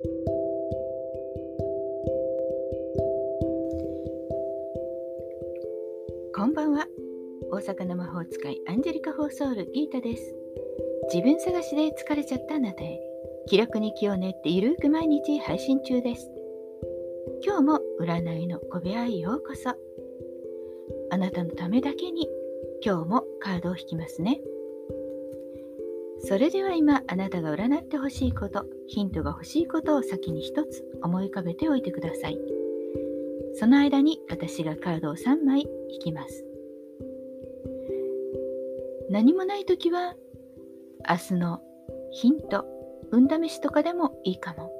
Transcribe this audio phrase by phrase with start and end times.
[0.00, 0.06] こ
[6.46, 6.86] んばんは。
[7.50, 10.36] 大阪の魔法使いアンジェリカ・フォーソールギータです。
[11.12, 13.00] 自分探しで疲れちゃったあなたへ
[13.48, 16.30] 気楽に気を練ってゆるく毎日配信中です。
[17.44, 19.74] 今日も占いの小部屋へようこそ。
[21.10, 22.28] あなたのためだけに
[22.84, 24.40] 今日もカードを引きますね。
[26.20, 32.38] それでは今あなたが占ってほしいことヒントが欲しいことを先に一つ思い浮かべておいてください。
[33.54, 36.44] その間に私がカードを3枚引きます。
[39.10, 40.14] 何もない時は
[41.08, 41.60] 明日の
[42.10, 42.66] ヒント
[43.10, 44.72] 運試しとかでもいいかも。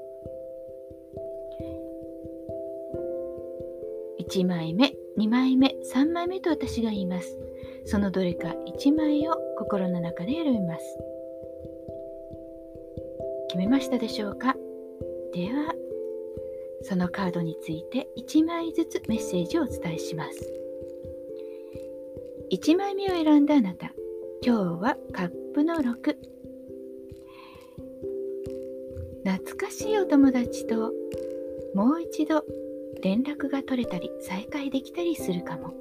[4.20, 7.39] 1枚目2枚目3枚目と私が言います。
[7.87, 10.98] そのどれか1枚を心の中で選びます。
[13.48, 14.55] 決めましたでしょうか？
[15.33, 15.75] では
[16.83, 20.53] そのカードについて1枚ずつメッセージをお伝えします。
[22.50, 23.92] 1枚目を選んだあなた
[24.42, 26.17] 今日はカップの6
[29.25, 30.92] 懐かしいお友達と
[31.75, 32.45] もう一度
[33.03, 35.75] 連絡が取れたり再会できたりするかも。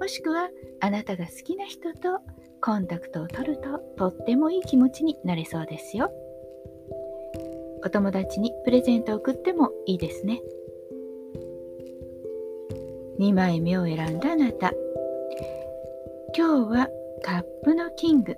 [0.00, 2.20] もしくはあなたが好きな人と
[2.64, 6.10] コンタクトを取るととってもいい気持ちになれそうですよ。
[7.84, 10.40] お友達にプレゼントを送ってもいいですね。
[13.18, 14.72] 2枚目を選んだあなた。
[16.34, 16.88] 今日は
[17.22, 18.34] カップのキング。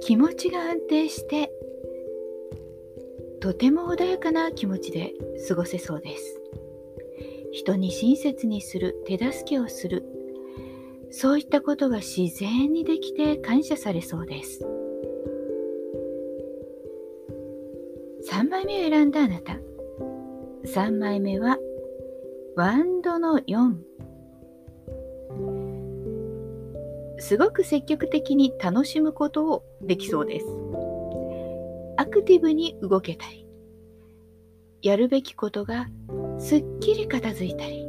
[0.00, 1.52] 気持ちが安定して
[3.40, 5.12] とても穏やかな気持ちで
[5.46, 6.40] 過ごせそうです。
[7.52, 10.19] 人に親切にする手助けをする
[11.10, 14.64] そういったことが自然にできて感謝されそうです。
[18.30, 19.58] 3枚目を選んだあなた。
[20.66, 21.58] 3枚目は
[22.54, 23.76] ワンドの4
[27.18, 30.46] すごく積極的に楽しむことをできそうです。
[31.96, 33.46] アクティブに動けたり
[34.82, 35.88] やるべきことが
[36.38, 37.86] すっきり片付いたり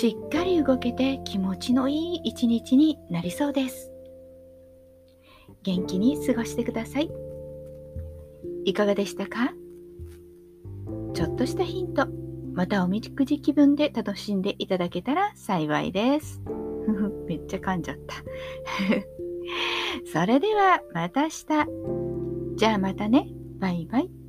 [0.00, 3.92] しっかり動けて気持ちのいい一日になりそうです。
[5.62, 7.10] 元気に過ごしてください。
[8.64, 9.52] いかがでしたか？
[11.12, 12.06] ちょっとしたヒント。
[12.54, 16.40] またおみくじ気分で楽しんでいただけたら幸いです。
[17.28, 18.14] めっちゃ噛んじゃった。
[20.10, 21.44] それではまた明日。
[22.56, 23.28] じゃあまたね。
[23.58, 24.19] バイバイ。